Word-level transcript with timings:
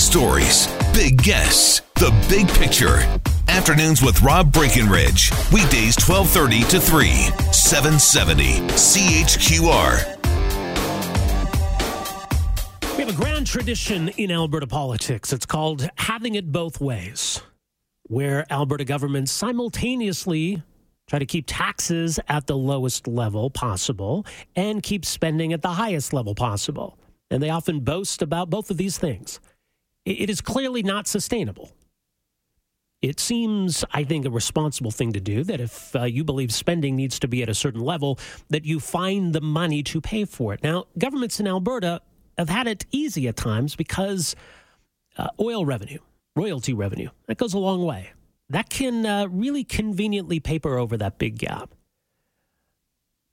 stories, 0.00 0.66
big 0.94 1.22
guests, 1.22 1.82
the 1.96 2.10
big 2.28 2.48
picture. 2.48 2.98
Afternoons 3.48 4.02
with 4.02 4.22
Rob 4.22 4.50
Breckenridge. 4.52 5.30
Weekdays 5.52 5.96
1230 6.00 6.62
to 6.70 6.80
3, 6.80 7.08
770 7.52 8.60
CHQR. 8.70 10.16
We 12.96 13.04
have 13.04 13.14
a 13.14 13.20
grand 13.20 13.46
tradition 13.46 14.08
in 14.10 14.30
Alberta 14.30 14.66
politics. 14.66 15.32
It's 15.32 15.46
called 15.46 15.88
having 15.96 16.34
it 16.34 16.50
both 16.50 16.80
ways, 16.80 17.42
where 18.04 18.46
Alberta 18.50 18.84
governments 18.84 19.32
simultaneously 19.32 20.62
try 21.08 21.18
to 21.18 21.26
keep 21.26 21.44
taxes 21.46 22.18
at 22.28 22.46
the 22.46 22.56
lowest 22.56 23.06
level 23.06 23.50
possible 23.50 24.24
and 24.56 24.82
keep 24.82 25.04
spending 25.04 25.52
at 25.52 25.60
the 25.60 25.68
highest 25.68 26.12
level 26.12 26.34
possible. 26.34 26.98
And 27.30 27.42
they 27.42 27.50
often 27.50 27.80
boast 27.80 28.22
about 28.22 28.48
both 28.48 28.70
of 28.70 28.76
these 28.76 28.96
things. 28.96 29.40
It 30.10 30.30
is 30.30 30.40
clearly 30.40 30.82
not 30.82 31.06
sustainable. 31.06 31.72
It 33.02 33.18
seems, 33.18 33.84
I 33.92 34.04
think, 34.04 34.26
a 34.26 34.30
responsible 34.30 34.90
thing 34.90 35.12
to 35.14 35.20
do 35.20 35.42
that 35.44 35.60
if 35.60 35.96
uh, 35.96 36.04
you 36.04 36.22
believe 36.22 36.52
spending 36.52 36.96
needs 36.96 37.18
to 37.20 37.28
be 37.28 37.42
at 37.42 37.48
a 37.48 37.54
certain 37.54 37.80
level, 37.80 38.18
that 38.50 38.64
you 38.64 38.78
find 38.78 39.32
the 39.32 39.40
money 39.40 39.82
to 39.84 40.00
pay 40.00 40.26
for 40.26 40.52
it. 40.52 40.62
Now, 40.62 40.84
governments 40.98 41.40
in 41.40 41.48
Alberta 41.48 42.02
have 42.36 42.50
had 42.50 42.66
it 42.66 42.84
easy 42.90 43.26
at 43.26 43.36
times 43.36 43.74
because 43.74 44.36
uh, 45.16 45.28
oil 45.40 45.64
revenue, 45.64 46.00
royalty 46.36 46.74
revenue, 46.74 47.08
that 47.26 47.38
goes 47.38 47.54
a 47.54 47.58
long 47.58 47.84
way 47.84 48.10
that 48.50 48.68
can 48.68 49.06
uh, 49.06 49.26
really 49.28 49.64
conveniently 49.64 50.40
paper 50.40 50.76
over 50.76 50.96
that 50.98 51.18
big 51.18 51.38
gap. 51.38 51.70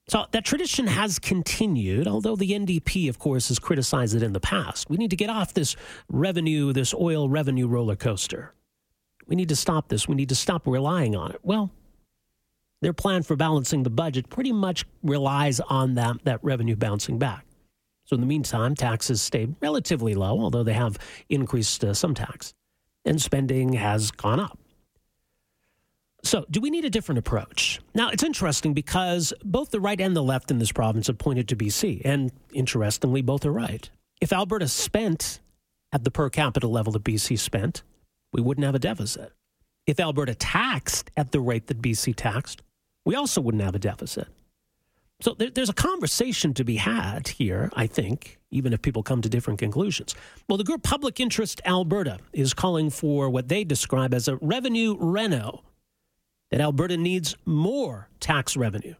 So 0.09 0.25
that 0.31 0.45
tradition 0.45 0.87
has 0.87 1.19
continued, 1.19 2.07
although 2.07 2.37
the 2.37 2.51
NDP, 2.51 3.09
of 3.09 3.19
course, 3.19 3.49
has 3.49 3.59
criticized 3.59 4.15
it 4.15 4.23
in 4.23 4.31
the 4.31 4.39
past. 4.39 4.89
We 4.89 4.95
need 4.95 5.09
to 5.09 5.17
get 5.17 5.29
off 5.29 5.53
this 5.53 5.75
revenue, 6.07 6.71
this 6.71 6.93
oil 6.93 7.27
revenue 7.27 7.67
roller 7.67 7.97
coaster. 7.97 8.53
We 9.27 9.35
need 9.35 9.49
to 9.49 9.55
stop 9.55 9.89
this. 9.89 10.07
We 10.07 10.15
need 10.15 10.29
to 10.29 10.35
stop 10.35 10.65
relying 10.65 11.13
on 11.15 11.31
it. 11.31 11.39
Well, 11.43 11.71
their 12.81 12.93
plan 12.93 13.23
for 13.23 13.35
balancing 13.35 13.83
the 13.83 13.89
budget 13.89 14.29
pretty 14.29 14.53
much 14.53 14.85
relies 15.03 15.59
on 15.59 15.95
that, 15.95 16.23
that 16.23 16.41
revenue 16.41 16.77
bouncing 16.77 17.19
back. 17.19 17.45
So, 18.05 18.13
in 18.13 18.21
the 18.21 18.27
meantime, 18.27 18.75
taxes 18.75 19.21
stay 19.21 19.49
relatively 19.59 20.15
low, 20.15 20.39
although 20.39 20.63
they 20.63 20.73
have 20.73 20.97
increased 21.27 21.83
uh, 21.83 21.93
some 21.93 22.13
tax, 22.13 22.53
and 23.03 23.21
spending 23.21 23.73
has 23.73 24.11
gone 24.11 24.39
up. 24.39 24.57
So, 26.27 26.45
do 26.51 26.59
we 26.59 26.69
need 26.69 26.83
a 26.83 26.89
different 26.89 27.19
approach? 27.19 27.79
Now, 27.95 28.09
it's 28.09 28.21
interesting 28.21 28.73
because 28.73 29.31
both 29.45 29.71
the 29.71 29.79
right 29.79 29.99
and 30.01 30.13
the 30.13 30.21
left 30.21 30.51
in 30.51 30.59
this 30.59 30.73
province 30.73 31.07
have 31.07 31.17
pointed 31.17 31.47
to 31.47 31.55
BC, 31.55 32.01
and 32.03 32.33
interestingly, 32.51 33.21
both 33.21 33.45
are 33.45 33.51
right. 33.53 33.89
If 34.19 34.33
Alberta 34.33 34.67
spent 34.67 35.39
at 35.93 36.03
the 36.03 36.11
per 36.11 36.29
capita 36.29 36.67
level 36.67 36.91
that 36.91 37.05
BC 37.05 37.39
spent, 37.39 37.81
we 38.33 38.41
wouldn't 38.41 38.65
have 38.65 38.75
a 38.75 38.79
deficit. 38.79 39.31
If 39.85 40.01
Alberta 40.01 40.35
taxed 40.35 41.11
at 41.15 41.31
the 41.31 41.39
rate 41.39 41.67
that 41.67 41.81
BC 41.81 42.13
taxed, 42.17 42.61
we 43.05 43.15
also 43.15 43.39
wouldn't 43.39 43.63
have 43.63 43.75
a 43.75 43.79
deficit. 43.79 44.27
So 45.21 45.33
there, 45.33 45.49
there's 45.49 45.69
a 45.69 45.73
conversation 45.73 46.53
to 46.55 46.65
be 46.65 46.75
had 46.75 47.29
here, 47.29 47.71
I 47.73 47.87
think, 47.87 48.37
even 48.51 48.73
if 48.73 48.81
people 48.81 49.01
come 49.01 49.21
to 49.21 49.29
different 49.29 49.59
conclusions. 49.59 50.13
Well, 50.49 50.57
the 50.57 50.65
group 50.65 50.83
Public 50.83 51.21
Interest 51.21 51.61
Alberta 51.63 52.19
is 52.33 52.53
calling 52.53 52.89
for 52.89 53.29
what 53.29 53.47
they 53.47 53.63
describe 53.63 54.13
as 54.13 54.27
a 54.27 54.35
revenue 54.35 54.97
reno 54.99 55.63
that 56.51 56.61
Alberta 56.61 56.97
needs 56.97 57.35
more 57.45 58.09
tax 58.19 58.55
revenue 58.55 58.95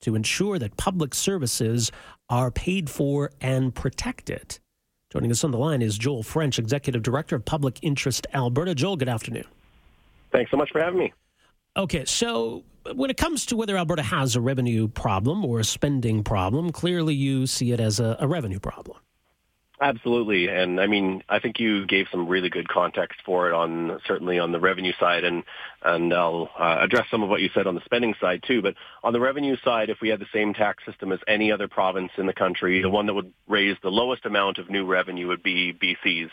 to 0.00 0.14
ensure 0.14 0.58
that 0.58 0.76
public 0.76 1.14
services 1.14 1.90
are 2.28 2.50
paid 2.50 2.88
for 2.88 3.30
and 3.40 3.74
protected. 3.74 4.58
Joining 5.10 5.30
us 5.30 5.42
on 5.42 5.50
the 5.50 5.58
line 5.58 5.80
is 5.80 5.96
Joel 5.96 6.22
French, 6.22 6.58
Executive 6.58 7.02
Director 7.02 7.36
of 7.36 7.44
Public 7.44 7.78
Interest 7.82 8.26
Alberta. 8.34 8.74
Joel, 8.74 8.96
good 8.96 9.08
afternoon. 9.08 9.44
Thanks 10.32 10.50
so 10.50 10.56
much 10.56 10.70
for 10.70 10.80
having 10.80 10.98
me. 10.98 11.12
Okay, 11.76 12.04
so 12.04 12.64
when 12.94 13.08
it 13.08 13.16
comes 13.16 13.46
to 13.46 13.56
whether 13.56 13.76
Alberta 13.76 14.02
has 14.02 14.36
a 14.36 14.40
revenue 14.40 14.88
problem 14.88 15.44
or 15.44 15.60
a 15.60 15.64
spending 15.64 16.22
problem, 16.22 16.70
clearly 16.72 17.14
you 17.14 17.46
see 17.46 17.72
it 17.72 17.80
as 17.80 18.00
a, 18.00 18.16
a 18.20 18.28
revenue 18.28 18.60
problem. 18.60 18.98
Absolutely, 19.80 20.48
and 20.48 20.80
I 20.80 20.88
mean, 20.88 21.22
I 21.28 21.38
think 21.38 21.60
you 21.60 21.86
gave 21.86 22.06
some 22.10 22.26
really 22.26 22.50
good 22.50 22.68
context 22.68 23.20
for 23.24 23.48
it 23.48 23.54
on 23.54 24.00
certainly 24.08 24.40
on 24.40 24.50
the 24.50 24.58
revenue 24.58 24.92
side, 24.98 25.22
and 25.22 25.44
and 25.84 26.12
I'll 26.12 26.50
uh, 26.58 26.78
address 26.80 27.06
some 27.12 27.22
of 27.22 27.28
what 27.28 27.40
you 27.42 27.48
said 27.54 27.68
on 27.68 27.76
the 27.76 27.84
spending 27.84 28.14
side 28.20 28.42
too. 28.44 28.60
But 28.60 28.74
on 29.04 29.12
the 29.12 29.20
revenue 29.20 29.56
side, 29.64 29.88
if 29.88 29.98
we 30.00 30.08
had 30.08 30.18
the 30.18 30.26
same 30.32 30.52
tax 30.52 30.84
system 30.84 31.12
as 31.12 31.20
any 31.28 31.52
other 31.52 31.68
province 31.68 32.10
in 32.18 32.26
the 32.26 32.32
country, 32.32 32.82
the 32.82 32.90
one 32.90 33.06
that 33.06 33.14
would 33.14 33.32
raise 33.46 33.76
the 33.80 33.90
lowest 33.90 34.26
amount 34.26 34.58
of 34.58 34.68
new 34.68 34.84
revenue 34.84 35.28
would 35.28 35.44
be 35.44 35.72
BC's. 35.72 36.32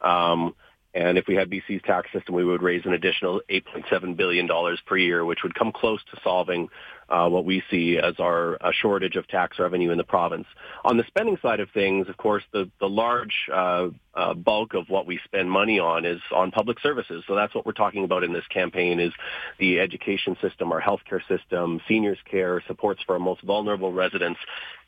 Um, 0.00 0.54
and 0.94 1.18
if 1.18 1.26
we 1.26 1.34
had 1.34 1.50
BC's 1.50 1.82
tax 1.82 2.08
system, 2.12 2.36
we 2.36 2.44
would 2.44 2.62
raise 2.62 2.86
an 2.86 2.92
additional 2.92 3.40
$8.7 3.50 4.16
billion 4.16 4.48
per 4.86 4.96
year, 4.96 5.24
which 5.24 5.40
would 5.42 5.54
come 5.54 5.72
close 5.72 6.00
to 6.12 6.20
solving 6.22 6.68
uh, 7.08 7.28
what 7.28 7.44
we 7.44 7.64
see 7.68 7.98
as 7.98 8.14
our 8.20 8.58
shortage 8.80 9.16
of 9.16 9.26
tax 9.26 9.58
revenue 9.58 9.90
in 9.90 9.98
the 9.98 10.04
province. 10.04 10.46
On 10.84 10.96
the 10.96 11.04
spending 11.08 11.36
side 11.42 11.58
of 11.58 11.68
things, 11.70 12.08
of 12.08 12.16
course, 12.16 12.44
the, 12.52 12.70
the 12.78 12.88
large 12.88 13.34
uh, 13.52 13.88
uh, 14.14 14.34
bulk 14.34 14.74
of 14.74 14.88
what 14.88 15.04
we 15.04 15.18
spend 15.24 15.50
money 15.50 15.80
on 15.80 16.04
is 16.04 16.20
on 16.32 16.52
public 16.52 16.78
services. 16.80 17.24
So 17.26 17.34
that's 17.34 17.54
what 17.56 17.66
we're 17.66 17.72
talking 17.72 18.04
about 18.04 18.22
in 18.22 18.32
this 18.32 18.46
campaign 18.46 19.00
is 19.00 19.12
the 19.58 19.80
education 19.80 20.36
system, 20.40 20.70
our 20.70 20.80
healthcare 20.80 21.26
system, 21.28 21.80
seniors 21.88 22.18
care, 22.30 22.62
supports 22.68 23.02
for 23.04 23.14
our 23.14 23.18
most 23.18 23.42
vulnerable 23.42 23.92
residents. 23.92 24.38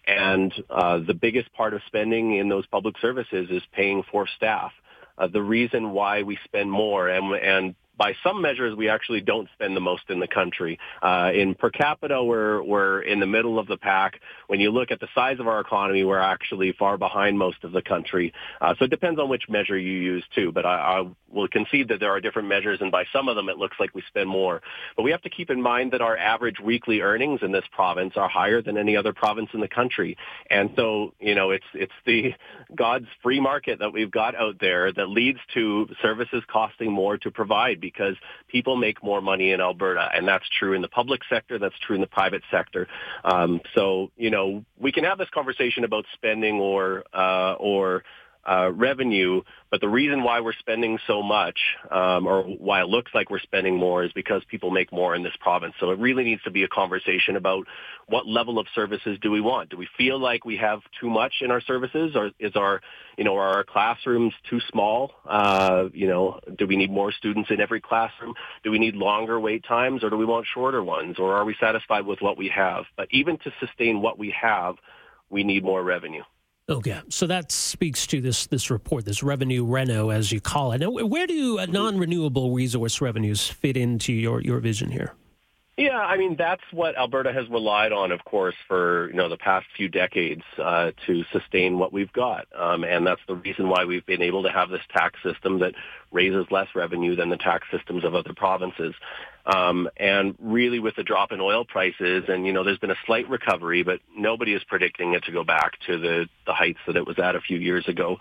And 0.06 0.54
uh, 0.70 0.98
the 1.04 1.14
biggest 1.14 1.52
part 1.52 1.74
of 1.74 1.80
spending 1.88 2.36
in 2.36 2.48
those 2.48 2.64
public 2.66 2.94
services 3.00 3.48
is 3.50 3.62
paying 3.72 4.04
for 4.12 4.28
staff 4.36 4.70
uh, 5.18 5.26
the 5.26 5.42
reason 5.42 5.90
why 5.90 6.22
we 6.22 6.38
spend 6.44 6.70
more 6.70 7.08
and, 7.08 7.34
and 7.34 7.74
by 7.96 8.14
some 8.22 8.42
measures, 8.42 8.74
we 8.76 8.88
actually 8.88 9.20
don't 9.20 9.48
spend 9.54 9.76
the 9.76 9.80
most 9.80 10.04
in 10.08 10.20
the 10.20 10.28
country. 10.28 10.78
Uh, 11.02 11.30
in 11.34 11.54
per 11.54 11.70
capita, 11.70 12.22
we're 12.22 12.62
we're 12.62 13.00
in 13.00 13.20
the 13.20 13.26
middle 13.26 13.58
of 13.58 13.66
the 13.66 13.76
pack. 13.76 14.20
When 14.48 14.60
you 14.60 14.70
look 14.70 14.90
at 14.90 15.00
the 15.00 15.08
size 15.14 15.40
of 15.40 15.48
our 15.48 15.60
economy, 15.60 16.04
we're 16.04 16.18
actually 16.18 16.72
far 16.72 16.98
behind 16.98 17.38
most 17.38 17.64
of 17.64 17.72
the 17.72 17.82
country. 17.82 18.32
Uh, 18.60 18.74
so 18.78 18.84
it 18.84 18.90
depends 18.90 19.18
on 19.18 19.28
which 19.28 19.48
measure 19.48 19.78
you 19.78 19.92
use 19.92 20.24
too. 20.34 20.52
But 20.52 20.66
I, 20.66 21.00
I 21.00 21.08
will 21.30 21.48
concede 21.48 21.88
that 21.88 22.00
there 22.00 22.10
are 22.10 22.20
different 22.20 22.48
measures, 22.48 22.80
and 22.80 22.92
by 22.92 23.04
some 23.12 23.28
of 23.28 23.36
them, 23.36 23.48
it 23.48 23.56
looks 23.56 23.76
like 23.80 23.94
we 23.94 24.02
spend 24.08 24.28
more. 24.28 24.62
But 24.96 25.02
we 25.02 25.10
have 25.10 25.22
to 25.22 25.30
keep 25.30 25.50
in 25.50 25.62
mind 25.62 25.92
that 25.92 26.00
our 26.00 26.16
average 26.16 26.60
weekly 26.60 27.00
earnings 27.00 27.40
in 27.42 27.52
this 27.52 27.64
province 27.72 28.14
are 28.16 28.28
higher 28.28 28.60
than 28.62 28.76
any 28.76 28.96
other 28.96 29.12
province 29.12 29.50
in 29.54 29.60
the 29.60 29.68
country. 29.68 30.16
And 30.50 30.70
so, 30.76 31.14
you 31.18 31.34
know, 31.34 31.50
it's 31.50 31.64
it's 31.72 31.92
the 32.04 32.34
God's 32.74 33.06
free 33.22 33.40
market 33.40 33.78
that 33.78 33.92
we've 33.92 34.10
got 34.10 34.34
out 34.34 34.58
there 34.60 34.92
that 34.92 35.08
leads 35.08 35.38
to 35.54 35.88
services 36.02 36.42
costing 36.46 36.92
more 36.92 37.16
to 37.18 37.30
provide 37.30 37.80
because 37.90 38.16
people 38.48 38.74
make 38.76 38.98
more 39.10 39.20
money 39.20 39.52
in 39.52 39.60
Alberta, 39.60 40.08
and 40.14 40.26
that's 40.26 40.48
true 40.58 40.72
in 40.74 40.82
the 40.82 40.88
public 41.00 41.20
sector, 41.28 41.58
that's 41.58 41.78
true 41.84 41.94
in 41.94 42.00
the 42.00 42.12
private 42.20 42.42
sector. 42.50 42.88
Um, 43.24 43.60
so, 43.74 44.10
you 44.16 44.30
know, 44.30 44.64
we 44.78 44.90
can 44.92 45.04
have 45.04 45.18
this 45.18 45.30
conversation 45.30 45.84
about 45.84 46.04
spending 46.14 46.56
or 46.60 47.04
uh, 47.14 47.54
or 47.54 48.02
uh, 48.46 48.70
revenue, 48.72 49.42
but 49.70 49.80
the 49.80 49.88
reason 49.88 50.22
why 50.22 50.40
we're 50.40 50.52
spending 50.52 50.98
so 51.06 51.22
much, 51.22 51.58
um, 51.90 52.26
or 52.26 52.42
why 52.44 52.80
it 52.80 52.88
looks 52.88 53.10
like 53.14 53.28
we're 53.28 53.40
spending 53.40 53.76
more, 53.76 54.04
is 54.04 54.12
because 54.12 54.42
people 54.48 54.70
make 54.70 54.92
more 54.92 55.14
in 55.16 55.22
this 55.22 55.34
province. 55.40 55.74
So 55.80 55.90
it 55.90 55.98
really 55.98 56.24
needs 56.24 56.42
to 56.44 56.50
be 56.50 56.62
a 56.62 56.68
conversation 56.68 57.36
about 57.36 57.66
what 58.06 58.26
level 58.26 58.58
of 58.58 58.66
services 58.74 59.18
do 59.20 59.30
we 59.30 59.40
want? 59.40 59.70
Do 59.70 59.76
we 59.76 59.88
feel 59.98 60.18
like 60.18 60.44
we 60.44 60.56
have 60.58 60.80
too 61.00 61.10
much 61.10 61.34
in 61.40 61.50
our 61.50 61.60
services, 61.60 62.14
or 62.14 62.30
is 62.38 62.54
our, 62.54 62.80
you 63.18 63.24
know, 63.24 63.36
are 63.36 63.56
our 63.56 63.64
classrooms 63.64 64.32
too 64.48 64.60
small? 64.70 65.12
Uh, 65.28 65.86
you 65.92 66.06
know, 66.06 66.38
do 66.56 66.66
we 66.66 66.76
need 66.76 66.90
more 66.90 67.10
students 67.10 67.50
in 67.50 67.60
every 67.60 67.80
classroom? 67.80 68.34
Do 68.62 68.70
we 68.70 68.78
need 68.78 68.94
longer 68.94 69.40
wait 69.40 69.64
times, 69.64 70.04
or 70.04 70.10
do 70.10 70.16
we 70.16 70.24
want 70.24 70.46
shorter 70.54 70.84
ones, 70.84 71.18
or 71.18 71.34
are 71.34 71.44
we 71.44 71.56
satisfied 71.58 72.06
with 72.06 72.20
what 72.20 72.38
we 72.38 72.48
have? 72.48 72.84
But 72.96 73.08
even 73.10 73.38
to 73.38 73.52
sustain 73.58 74.00
what 74.00 74.18
we 74.18 74.32
have, 74.40 74.76
we 75.30 75.42
need 75.42 75.64
more 75.64 75.82
revenue. 75.82 76.22
Okay, 76.68 77.00
so 77.08 77.28
that 77.28 77.52
speaks 77.52 78.08
to 78.08 78.20
this 78.20 78.46
this 78.46 78.70
report, 78.70 79.04
this 79.04 79.22
revenue 79.22 79.64
reno, 79.64 80.10
as 80.10 80.32
you 80.32 80.40
call 80.40 80.72
it. 80.72 80.78
Now, 80.78 80.90
where 80.90 81.26
do 81.28 81.60
uh, 81.60 81.66
non-renewable 81.66 82.50
resource 82.50 83.00
revenues 83.00 83.46
fit 83.46 83.76
into 83.76 84.12
your 84.12 84.40
your 84.40 84.58
vision 84.58 84.90
here? 84.90 85.14
Yeah, 85.76 85.98
I 85.98 86.16
mean 86.16 86.36
that's 86.36 86.62
what 86.72 86.96
Alberta 86.96 87.34
has 87.34 87.50
relied 87.50 87.92
on, 87.92 88.10
of 88.10 88.24
course, 88.24 88.54
for 88.66 89.08
you 89.10 89.14
know 89.14 89.28
the 89.28 89.36
past 89.36 89.66
few 89.76 89.88
decades 89.88 90.42
uh, 90.56 90.92
to 91.06 91.24
sustain 91.32 91.78
what 91.78 91.92
we've 91.92 92.12
got, 92.14 92.46
um, 92.54 92.82
and 92.82 93.06
that's 93.06 93.20
the 93.28 93.34
reason 93.34 93.68
why 93.68 93.84
we've 93.84 94.06
been 94.06 94.22
able 94.22 94.42
to 94.44 94.50
have 94.50 94.70
this 94.70 94.80
tax 94.90 95.22
system 95.22 95.58
that 95.58 95.74
raises 96.10 96.46
less 96.50 96.68
revenue 96.74 97.14
than 97.14 97.28
the 97.28 97.36
tax 97.36 97.66
systems 97.70 98.04
of 98.04 98.14
other 98.14 98.32
provinces. 98.34 98.94
Um, 99.44 99.90
and 99.98 100.34
really, 100.40 100.78
with 100.78 100.96
the 100.96 101.02
drop 101.02 101.30
in 101.30 101.42
oil 101.42 101.66
prices, 101.66 102.24
and 102.26 102.46
you 102.46 102.54
know, 102.54 102.64
there's 102.64 102.78
been 102.78 102.90
a 102.90 102.98
slight 103.04 103.28
recovery, 103.28 103.82
but 103.82 104.00
nobody 104.16 104.54
is 104.54 104.64
predicting 104.64 105.12
it 105.12 105.24
to 105.24 105.32
go 105.32 105.44
back 105.44 105.78
to 105.88 105.98
the 105.98 106.26
the 106.46 106.54
heights 106.54 106.80
that 106.86 106.96
it 106.96 107.06
was 107.06 107.18
at 107.18 107.36
a 107.36 107.40
few 107.42 107.58
years 107.58 107.86
ago, 107.86 108.16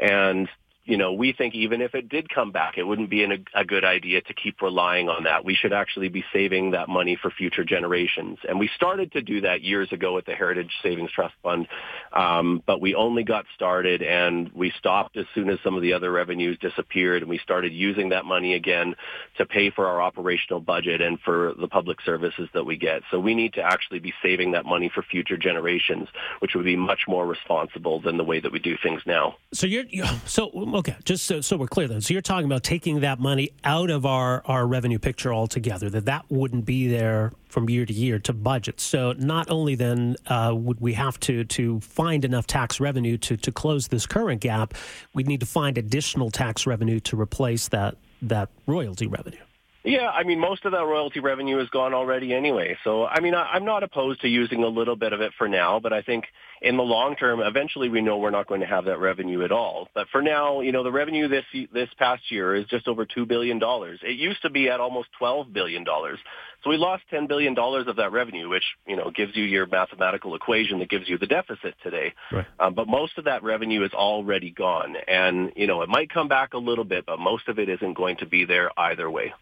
and 0.00 0.48
you 0.84 0.96
know, 0.96 1.12
we 1.12 1.32
think 1.32 1.54
even 1.54 1.80
if 1.80 1.94
it 1.94 2.08
did 2.08 2.28
come 2.28 2.50
back, 2.50 2.76
it 2.76 2.82
wouldn't 2.82 3.08
be 3.08 3.22
an, 3.22 3.44
a 3.54 3.64
good 3.64 3.84
idea 3.84 4.20
to 4.22 4.34
keep 4.34 4.60
relying 4.60 5.08
on 5.08 5.24
that. 5.24 5.44
We 5.44 5.54
should 5.54 5.72
actually 5.72 6.08
be 6.08 6.24
saving 6.32 6.72
that 6.72 6.88
money 6.88 7.16
for 7.20 7.30
future 7.30 7.64
generations. 7.64 8.38
And 8.48 8.58
we 8.58 8.68
started 8.74 9.12
to 9.12 9.22
do 9.22 9.42
that 9.42 9.62
years 9.62 9.92
ago 9.92 10.14
with 10.14 10.26
the 10.26 10.34
Heritage 10.34 10.72
Savings 10.82 11.12
Trust 11.12 11.34
Fund, 11.42 11.68
um, 12.12 12.62
but 12.66 12.80
we 12.80 12.96
only 12.96 13.22
got 13.22 13.44
started 13.54 14.02
and 14.02 14.50
we 14.52 14.72
stopped 14.76 15.16
as 15.16 15.26
soon 15.34 15.50
as 15.50 15.58
some 15.62 15.76
of 15.76 15.82
the 15.82 15.92
other 15.92 16.10
revenues 16.10 16.58
disappeared, 16.58 17.22
and 17.22 17.30
we 17.30 17.38
started 17.38 17.72
using 17.72 18.08
that 18.08 18.24
money 18.24 18.54
again 18.54 18.96
to 19.38 19.46
pay 19.46 19.70
for 19.70 19.86
our 19.86 20.02
operational 20.02 20.60
budget 20.60 21.00
and 21.00 21.20
for 21.20 21.54
the 21.60 21.68
public 21.68 22.00
services 22.04 22.48
that 22.54 22.64
we 22.64 22.76
get. 22.76 23.02
So 23.10 23.20
we 23.20 23.34
need 23.34 23.52
to 23.54 23.62
actually 23.62 24.00
be 24.00 24.12
saving 24.20 24.52
that 24.52 24.66
money 24.66 24.90
for 24.92 25.02
future 25.02 25.36
generations, 25.36 26.08
which 26.40 26.54
would 26.54 26.64
be 26.64 26.76
much 26.76 27.02
more 27.06 27.24
responsible 27.24 28.00
than 28.00 28.16
the 28.16 28.24
way 28.24 28.40
that 28.40 28.50
we 28.50 28.58
do 28.58 28.76
things 28.82 29.02
now. 29.06 29.36
So 29.52 29.66
you're 29.66 29.84
so 30.26 30.50
okay, 30.74 30.96
just 31.04 31.26
so, 31.26 31.40
so 31.40 31.56
we're 31.56 31.66
clear 31.66 31.88
then. 31.88 32.00
So 32.00 32.12
you're 32.14 32.22
talking 32.22 32.46
about 32.46 32.62
taking 32.62 33.00
that 33.00 33.18
money 33.18 33.50
out 33.64 33.90
of 33.90 34.06
our, 34.06 34.42
our 34.46 34.66
revenue 34.66 34.98
picture 34.98 35.32
altogether, 35.32 35.90
that 35.90 36.04
that 36.06 36.24
wouldn't 36.30 36.64
be 36.64 36.88
there 36.88 37.32
from 37.48 37.68
year 37.68 37.84
to 37.84 37.92
year 37.92 38.18
to 38.20 38.32
budget. 38.32 38.80
So 38.80 39.12
not 39.12 39.50
only 39.50 39.74
then 39.74 40.16
uh, 40.26 40.52
would 40.56 40.80
we 40.80 40.94
have 40.94 41.20
to, 41.20 41.44
to 41.44 41.80
find 41.80 42.24
enough 42.24 42.46
tax 42.46 42.80
revenue 42.80 43.16
to, 43.18 43.36
to 43.36 43.52
close 43.52 43.88
this 43.88 44.06
current 44.06 44.40
gap, 44.40 44.74
we'd 45.14 45.28
need 45.28 45.40
to 45.40 45.46
find 45.46 45.76
additional 45.78 46.30
tax 46.30 46.66
revenue 46.66 47.00
to 47.00 47.20
replace 47.20 47.68
that, 47.68 47.96
that 48.22 48.48
royalty 48.66 49.06
revenue. 49.06 49.40
Yeah, 49.84 50.10
I 50.10 50.22
mean, 50.22 50.38
most 50.38 50.64
of 50.64 50.72
that 50.72 50.84
royalty 50.84 51.18
revenue 51.18 51.58
is 51.60 51.68
gone 51.70 51.92
already 51.92 52.32
anyway. 52.32 52.78
So, 52.84 53.04
I 53.04 53.20
mean, 53.20 53.34
I, 53.34 53.56
am 53.56 53.64
not 53.64 53.82
opposed 53.82 54.20
to 54.20 54.28
using 54.28 54.62
a 54.62 54.68
little 54.68 54.94
bit 54.94 55.12
of 55.12 55.20
it 55.20 55.32
for 55.36 55.48
now, 55.48 55.80
but 55.80 55.92
I 55.92 56.02
think 56.02 56.26
in 56.62 56.76
the 56.76 56.82
long 56.82 57.16
term, 57.16 57.40
eventually 57.40 57.88
we 57.88 58.00
know 58.00 58.18
we're 58.18 58.30
not 58.30 58.46
going 58.46 58.60
to 58.60 58.66
have 58.66 58.84
that 58.84 58.98
revenue 58.98 59.44
at 59.44 59.50
all. 59.50 59.88
But 59.94 60.08
for 60.10 60.22
now, 60.22 60.60
you 60.60 60.70
know, 60.70 60.84
the 60.84 60.92
revenue 60.92 61.28
this 61.28 61.44
this 61.72 61.88
past 61.98 62.30
year 62.30 62.54
is 62.54 62.66
just 62.66 62.86
over 62.86 63.04
two 63.04 63.26
billion 63.26 63.58
dollars. 63.58 64.00
It 64.02 64.16
used 64.16 64.42
to 64.42 64.50
be 64.50 64.68
at 64.68 64.80
almost 64.80 65.08
twelve 65.18 65.52
billion 65.52 65.82
dollars. 65.84 66.18
So 66.62 66.70
we 66.70 66.76
lost 66.76 67.02
ten 67.10 67.26
billion 67.26 67.54
dollars 67.54 67.88
of 67.88 67.96
that 67.96 68.12
revenue, 68.12 68.48
which 68.48 68.62
you 68.86 68.96
know 68.96 69.10
gives 69.10 69.36
you 69.36 69.42
your 69.42 69.66
mathematical 69.66 70.36
equation 70.36 70.78
that 70.78 70.88
gives 70.88 71.08
you 71.08 71.18
the 71.18 71.26
deficit 71.26 71.74
today. 71.82 72.14
Right. 72.30 72.46
Um, 72.60 72.74
but 72.74 72.86
most 72.86 73.18
of 73.18 73.24
that 73.24 73.42
revenue 73.42 73.84
is 73.84 73.92
already 73.92 74.50
gone, 74.50 74.94
and 75.08 75.52
you 75.56 75.66
know 75.66 75.82
it 75.82 75.88
might 75.88 76.10
come 76.10 76.28
back 76.28 76.54
a 76.54 76.58
little 76.58 76.84
bit, 76.84 77.06
but 77.06 77.18
most 77.18 77.48
of 77.48 77.58
it 77.58 77.68
isn't 77.68 77.94
going 77.94 78.18
to 78.18 78.26
be 78.26 78.44
there 78.44 78.70
either 78.78 79.10
way. 79.10 79.34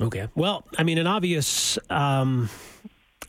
Okay. 0.00 0.28
Well, 0.34 0.64
I 0.76 0.82
mean, 0.82 0.98
an 0.98 1.06
obvious, 1.06 1.78
um, 1.88 2.50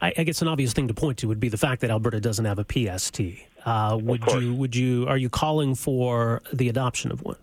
I, 0.02 0.14
I, 0.18 0.24
guess, 0.24 0.42
an 0.42 0.48
obvious 0.48 0.74
thing 0.74 0.88
to 0.88 0.94
point 0.94 1.20
to 1.20 1.28
would 1.28 1.40
be 1.40 1.50
the 1.50 1.58
fact 1.58 1.82
that 1.82 1.90
Alberta 1.90 2.20
doesn't 2.20 2.46
have 2.46 2.60
a 2.60 2.66
PST. 2.66 3.22
Uh, 3.66 3.98
would 4.02 4.26
you? 4.28 4.54
Would 4.56 4.76
you? 4.76 5.08
Are 5.08 5.18
you 5.18 5.30
calling 5.30 5.76
for 5.76 6.42
the 6.54 6.70
adoption 6.70 7.12
of 7.12 7.22
one? 7.22 7.38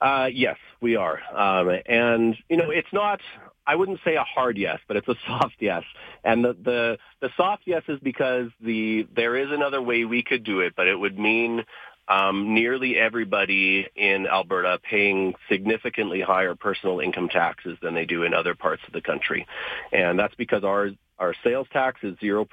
Uh, 0.00 0.28
yes, 0.32 0.56
we 0.80 0.96
are, 0.96 1.20
um, 1.34 1.80
and 1.86 2.36
you 2.48 2.56
know, 2.56 2.70
it's 2.70 2.92
not. 2.92 3.20
I 3.66 3.76
wouldn't 3.76 4.00
say 4.04 4.16
a 4.16 4.22
hard 4.22 4.58
yes, 4.58 4.80
but 4.86 4.98
it's 4.98 5.08
a 5.08 5.14
soft 5.26 5.56
yes. 5.58 5.82
And 6.22 6.44
the, 6.44 6.52
the 6.52 6.98
the 7.20 7.30
soft 7.36 7.62
yes 7.66 7.82
is 7.88 7.98
because 8.00 8.50
the 8.60 9.06
there 9.14 9.36
is 9.36 9.50
another 9.50 9.80
way 9.80 10.04
we 10.04 10.22
could 10.22 10.44
do 10.44 10.60
it, 10.60 10.74
but 10.76 10.88
it 10.88 10.96
would 10.96 11.18
mean 11.18 11.64
um, 12.08 12.54
nearly 12.54 12.98
everybody 12.98 13.86
in 13.96 14.26
Alberta 14.26 14.78
paying 14.82 15.34
significantly 15.48 16.20
higher 16.20 16.54
personal 16.54 17.00
income 17.00 17.28
taxes 17.28 17.78
than 17.80 17.94
they 17.94 18.04
do 18.04 18.24
in 18.24 18.34
other 18.34 18.54
parts 18.54 18.82
of 18.86 18.92
the 18.92 19.00
country. 19.00 19.46
And 19.92 20.18
that's 20.18 20.34
because 20.34 20.64
our 20.64 20.90
our 21.18 21.34
sales 21.44 21.66
tax 21.72 22.00
is 22.02 22.16
0%, 22.16 22.46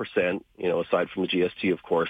you 0.58 0.70
know, 0.70 0.82
aside 0.82 1.10
from 1.10 1.24
the 1.24 1.28
GST, 1.28 1.74
of 1.74 1.82
course. 1.82 2.10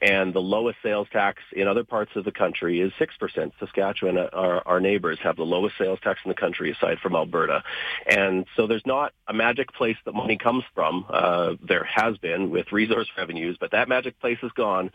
And 0.00 0.32
the 0.32 0.40
lowest 0.40 0.78
sales 0.82 1.08
tax 1.12 1.42
in 1.52 1.68
other 1.68 1.84
parts 1.84 2.12
of 2.16 2.24
the 2.24 2.32
country 2.32 2.80
is 2.80 2.92
6%. 2.98 3.52
Saskatchewan, 3.58 4.16
our, 4.16 4.66
our 4.66 4.80
neighbors, 4.80 5.18
have 5.22 5.36
the 5.36 5.44
lowest 5.44 5.76
sales 5.76 5.98
tax 6.02 6.20
in 6.24 6.30
the 6.30 6.34
country 6.34 6.72
aside 6.72 6.98
from 7.00 7.14
Alberta. 7.14 7.62
And 8.06 8.46
so 8.56 8.66
there's 8.66 8.86
not 8.86 9.12
a 9.28 9.34
magic 9.34 9.72
place 9.72 9.96
that 10.06 10.14
money 10.14 10.38
comes 10.38 10.64
from. 10.74 11.04
Uh, 11.08 11.54
there 11.62 11.84
has 11.84 12.16
been 12.16 12.50
with 12.50 12.72
resource 12.72 13.08
revenues, 13.16 13.58
but 13.60 13.72
that 13.72 13.88
magic 13.88 14.18
place 14.20 14.38
is 14.42 14.52
gone. 14.52 14.90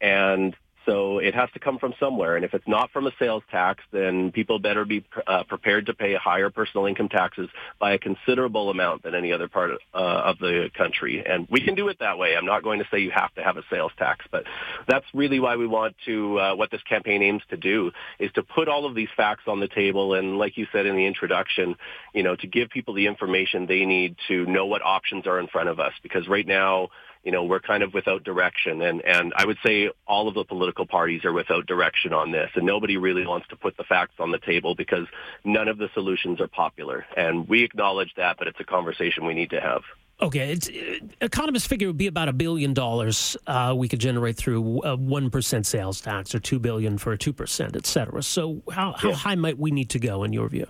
And 0.00 0.56
so 0.86 1.18
it 1.18 1.34
has 1.34 1.50
to 1.52 1.58
come 1.58 1.78
from 1.78 1.92
somewhere. 1.98 2.36
And 2.36 2.44
if 2.44 2.54
it's 2.54 2.66
not 2.66 2.90
from 2.92 3.06
a 3.06 3.12
sales 3.18 3.42
tax, 3.50 3.82
then 3.92 4.30
people 4.32 4.58
better 4.58 4.84
be 4.84 5.04
uh, 5.26 5.42
prepared 5.44 5.86
to 5.86 5.94
pay 5.94 6.14
higher 6.14 6.48
personal 6.48 6.86
income 6.86 7.08
taxes 7.08 7.50
by 7.78 7.92
a 7.92 7.98
considerable 7.98 8.70
amount 8.70 9.02
than 9.02 9.14
any 9.14 9.32
other 9.32 9.48
part 9.48 9.72
of, 9.72 9.78
uh, 9.92 9.98
of 9.98 10.38
the 10.38 10.70
country. 10.76 11.24
And 11.26 11.46
we 11.50 11.60
can 11.60 11.74
do 11.74 11.88
it 11.88 11.98
that 11.98 12.18
way. 12.18 12.36
I'm 12.36 12.46
not 12.46 12.62
going 12.62 12.78
to 12.78 12.86
say 12.90 13.00
you 13.00 13.10
have 13.10 13.34
to 13.34 13.42
have 13.42 13.56
a 13.56 13.62
sales 13.68 13.92
tax, 13.98 14.24
but 14.30 14.44
that's 14.86 15.06
really 15.12 15.40
why 15.40 15.56
we 15.56 15.66
want 15.66 15.96
to, 16.06 16.38
uh, 16.38 16.54
what 16.54 16.70
this 16.70 16.82
campaign 16.88 17.22
aims 17.22 17.42
to 17.50 17.56
do 17.56 17.90
is 18.18 18.30
to 18.32 18.42
put 18.42 18.68
all 18.68 18.86
of 18.86 18.94
these 18.94 19.08
facts 19.16 19.44
on 19.48 19.60
the 19.60 19.68
table. 19.68 20.14
And 20.14 20.38
like 20.38 20.56
you 20.56 20.66
said 20.72 20.86
in 20.86 20.96
the 20.96 21.06
introduction, 21.06 21.74
you 22.14 22.22
know, 22.22 22.36
to 22.36 22.46
give 22.46 22.70
people 22.70 22.94
the 22.94 23.08
information 23.08 23.66
they 23.66 23.84
need 23.84 24.16
to 24.28 24.46
know 24.46 24.66
what 24.66 24.82
options 24.82 25.26
are 25.26 25.40
in 25.40 25.48
front 25.48 25.68
of 25.68 25.80
us. 25.80 25.92
Because 26.02 26.28
right 26.28 26.46
now, 26.46 26.90
you 27.26 27.32
know, 27.32 27.42
we're 27.42 27.58
kind 27.58 27.82
of 27.82 27.92
without 27.92 28.22
direction. 28.22 28.80
And, 28.82 29.04
and 29.04 29.32
I 29.36 29.44
would 29.44 29.58
say 29.66 29.90
all 30.06 30.28
of 30.28 30.34
the 30.34 30.44
political 30.44 30.86
parties 30.86 31.24
are 31.24 31.32
without 31.32 31.66
direction 31.66 32.12
on 32.12 32.30
this. 32.30 32.50
And 32.54 32.64
nobody 32.64 32.96
really 32.96 33.26
wants 33.26 33.48
to 33.48 33.56
put 33.56 33.76
the 33.76 33.82
facts 33.82 34.14
on 34.20 34.30
the 34.30 34.38
table 34.38 34.76
because 34.76 35.08
none 35.44 35.66
of 35.66 35.76
the 35.76 35.88
solutions 35.92 36.40
are 36.40 36.46
popular. 36.46 37.04
And 37.16 37.48
we 37.48 37.64
acknowledge 37.64 38.12
that, 38.16 38.36
but 38.38 38.46
it's 38.46 38.60
a 38.60 38.64
conversation 38.64 39.26
we 39.26 39.34
need 39.34 39.50
to 39.50 39.60
have. 39.60 39.82
Okay, 40.22 40.52
it's, 40.52 40.68
uh, 40.68 41.04
economists 41.20 41.66
figure 41.66 41.86
it 41.86 41.90
would 41.90 41.98
be 41.98 42.06
about 42.06 42.28
a 42.28 42.32
billion 42.32 42.72
dollars 42.72 43.36
uh, 43.48 43.74
we 43.76 43.88
could 43.88 43.98
generate 43.98 44.36
through 44.36 44.82
a 44.84 44.94
one 44.96 45.28
percent 45.28 45.66
sales 45.66 46.00
tax, 46.00 46.34
or 46.34 46.38
two 46.38 46.58
billion 46.58 46.96
for 46.96 47.12
a 47.12 47.18
two 47.18 47.34
percent, 47.34 47.76
et 47.76 47.86
cetera. 47.86 48.22
So, 48.22 48.62
how, 48.72 48.92
how 48.92 49.08
yeah. 49.10 49.14
high 49.14 49.34
might 49.34 49.58
we 49.58 49.72
need 49.72 49.90
to 49.90 49.98
go, 49.98 50.24
in 50.24 50.32
your 50.32 50.48
view? 50.48 50.68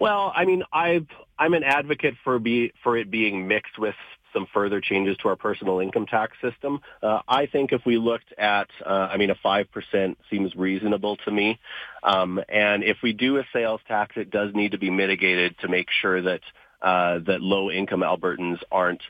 Well, 0.00 0.32
I 0.34 0.46
mean, 0.46 0.64
I've 0.72 1.06
I'm 1.38 1.54
an 1.54 1.62
advocate 1.62 2.14
for 2.24 2.40
be 2.40 2.72
for 2.82 2.96
it 2.96 3.08
being 3.08 3.46
mixed 3.46 3.78
with 3.78 3.94
some 4.32 4.46
further 4.52 4.80
changes 4.80 5.16
to 5.18 5.28
our 5.28 5.36
personal 5.36 5.80
income 5.80 6.06
tax 6.06 6.36
system. 6.40 6.80
Uh, 7.02 7.20
I 7.28 7.46
think 7.46 7.72
if 7.72 7.84
we 7.84 7.98
looked 7.98 8.32
at, 8.38 8.68
uh, 8.84 9.08
I 9.10 9.16
mean, 9.16 9.30
a 9.30 9.34
5% 9.34 10.16
seems 10.30 10.54
reasonable 10.56 11.16
to 11.24 11.30
me. 11.30 11.58
Um, 12.02 12.40
and 12.48 12.82
if 12.82 12.98
we 13.02 13.12
do 13.12 13.38
a 13.38 13.44
sales 13.52 13.80
tax, 13.86 14.16
it 14.16 14.30
does 14.30 14.54
need 14.54 14.72
to 14.72 14.78
be 14.78 14.90
mitigated 14.90 15.58
to 15.58 15.68
make 15.68 15.88
sure 15.90 16.22
that, 16.22 16.40
uh, 16.82 17.18
that 17.26 17.40
low 17.40 17.70
income 17.70 18.00
Albertans 18.00 18.58
aren't 18.72 19.02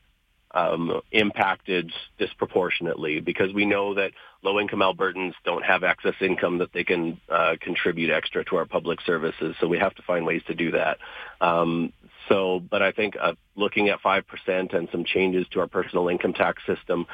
um, 0.53 1.01
impacted 1.13 1.93
disproportionately 2.19 3.21
because 3.21 3.53
we 3.53 3.65
know 3.65 3.95
that 3.95 4.13
low-income 4.43 4.81
Albertans 4.81 5.35
don't 5.45 5.65
have 5.65 5.85
excess 5.85 6.15
income 6.21 6.59
that 6.59 6.73
they 6.73 6.85
can 6.85 7.21
uh, 7.29 7.57
contribute 7.61 8.11
extra 8.11 8.45
to 8.47 8.57
our 8.57 8.65
public 8.65 9.01
services. 9.03 9.55
So 9.61 9.69
we 9.69 9.79
have 9.79 9.95
to 9.95 10.03
find 10.03 10.27
ways 10.27 10.43
to 10.47 10.55
do 10.55 10.73
that. 10.73 10.99
Um, 11.41 11.93
so, 12.29 12.61
but 12.61 12.83
I 12.83 12.93
think 12.93 13.17
uh, 13.21 13.35
looking 13.57 13.89
at 13.89 14.01
5% 14.03 14.75
and 14.75 14.89
some 14.91 15.05
changes 15.05 15.47
to 15.53 15.61
our 15.61 15.67
personal 15.67 16.09
income 16.09 16.33
tax 16.33 16.65
system 16.67 17.07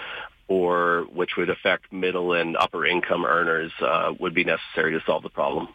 or 0.48 1.06
which 1.12 1.36
would 1.36 1.50
affect 1.50 1.92
middle 1.92 2.32
and 2.32 2.56
upper 2.56 2.86
income 2.86 3.24
earners 3.24 3.72
uh, 3.80 4.12
would 4.20 4.34
be 4.34 4.44
necessary 4.44 4.92
to 4.92 5.00
solve 5.04 5.22
the 5.22 5.28
problem. 5.30 5.68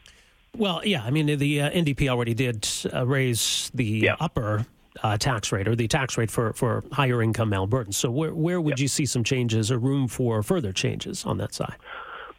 Well, 0.57 0.81
yeah, 0.86 1.03
I 1.03 1.12
mean, 1.12 1.25
the 1.38 1.62
uh, 1.62 1.69
NDP 1.71 2.09
already 2.09 2.33
did 2.33 2.67
uh, 2.93 3.05
raise 3.05 3.71
the 3.74 3.86
yeah. 3.86 4.15
upper 4.19 4.65
uh, 5.03 5.17
tax 5.17 5.51
rate 5.51 5.67
or 5.67 5.75
the 5.75 5.88
tax 5.88 6.17
rate 6.17 6.31
for, 6.31 6.53
for 6.53 6.83
higher 6.91 7.21
income 7.21 7.51
Albertans. 7.51 7.95
So, 7.95 8.12
where, 8.12 8.33
where 8.33 8.62
would 8.62 8.79
you 8.79 8.88
see 8.88 9.05
some 9.05 9.24
changes 9.24 9.71
or 9.71 9.77
room 9.77 10.07
for 10.07 10.43
further 10.43 10.71
changes 10.71 11.25
on 11.25 11.38
that 11.38 11.53
side? 11.53 11.75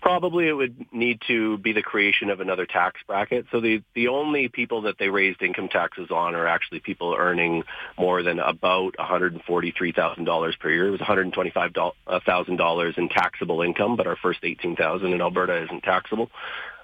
Probably 0.00 0.49
it 0.49 0.52
would 0.52 0.92
need 0.92 1.21
to 1.28 1.59
be 1.59 1.73
the 1.73 1.82
creation 1.82 2.28
of 2.28 2.40
another 2.40 2.66
tax 2.66 3.00
bracket. 3.06 3.47
So 3.52 3.61
the, 3.61 3.85
the 3.94 4.09
only 4.09 4.49
people 4.49 4.82
that 4.82 4.99
they 4.99 5.09
raised 5.09 5.40
income 5.42 5.68
taxes 5.68 6.11
on 6.11 6.35
are 6.35 6.44
actually 6.44 6.80
people 6.80 7.14
earning 7.16 7.62
more 7.97 8.25
than 8.25 8.40
about 8.40 8.97
$143,000 8.99 10.59
per 10.59 10.71
year. 10.71 10.88
It 10.88 10.90
was 10.90 11.00
$125,000 11.00 12.99
in 12.99 13.09
taxable 13.11 13.62
income, 13.62 13.94
but 13.94 14.09
our 14.09 14.16
first 14.16 14.40
18000 14.42 15.12
in 15.12 15.21
Alberta 15.21 15.62
isn't 15.62 15.85
taxable. 15.85 16.32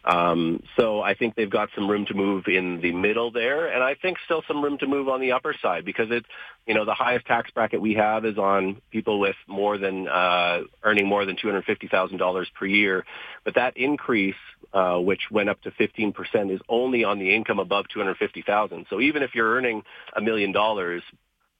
Um, 0.09 0.63
so 0.79 1.03
I 1.03 1.13
think 1.13 1.35
they've 1.35 1.51
got 1.51 1.69
some 1.75 1.87
room 1.89 2.07
to 2.07 2.15
move 2.15 2.45
in 2.47 2.81
the 2.81 2.93
middle 2.93 3.31
there, 3.31 3.67
and 3.67 3.85
I 3.85 3.95
think 3.95 4.17
still 4.25 4.43
some 4.49 4.65
room 4.65 4.79
to 4.79 4.87
move 4.87 5.07
on 5.07 5.21
the 5.21 5.33
upper 5.33 5.55
side 5.61 5.85
because 5.85 6.07
it's, 6.11 6.27
you 6.67 6.73
know, 6.73 6.87
the 6.87 6.95
highest 6.95 7.27
tax 7.27 7.51
bracket 7.51 7.83
we 7.83 7.93
have 7.95 8.25
is 8.25 8.39
on 8.39 8.81
people 8.91 9.21
with 9.21 9.37
more 9.47 9.77
than 9.77 10.09
uh, 10.09 10.61
earning 10.83 11.07
more 11.07 11.27
than 11.27 11.37
two 11.37 11.49
hundred 11.49 11.67
fifty 11.67 11.89
thousand 11.89 12.17
dollars 12.17 12.49
per 12.59 12.65
year. 12.65 13.05
But 13.45 13.57
that 13.57 13.77
increase, 13.77 14.35
uh, 14.73 14.97
which 14.97 15.31
went 15.31 15.51
up 15.51 15.61
to 15.63 15.71
fifteen 15.73 16.15
percent, 16.15 16.51
is 16.51 16.61
only 16.71 17.05
on 17.05 17.19
the 17.19 17.35
income 17.35 17.59
above 17.59 17.85
two 17.93 18.01
hundred 18.01 18.17
fifty 18.17 18.41
thousand. 18.41 18.87
So 18.89 19.03
even 19.03 19.23
if 19.23 19.35
you're 19.35 19.55
earning 19.57 19.83
a 20.17 20.23
million 20.23 20.53
dollars, 20.53 21.03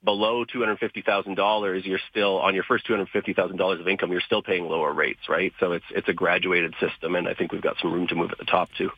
below 0.03 0.45
$250,000, 0.45 1.85
you're 1.85 1.99
still 2.09 2.37
on 2.39 2.55
your 2.55 2.63
first 2.63 2.87
$250,000 2.87 3.81
of 3.81 3.87
income, 3.87 4.11
you're 4.11 4.21
still 4.21 4.41
paying 4.41 4.65
lower 4.65 4.93
rates, 4.93 5.21
right? 5.27 5.53
So 5.59 5.73
it's 5.73 5.85
it's 5.91 6.07
a 6.07 6.13
graduated 6.13 6.73
system, 6.79 7.15
and 7.15 7.27
I 7.27 7.33
think 7.33 7.51
we've 7.51 7.61
got 7.61 7.77
some 7.81 7.91
room 7.91 8.07
to 8.07 8.15
move 8.15 8.31
at 8.31 8.37
the 8.37 8.45
top 8.45 8.69
too. 8.77 8.89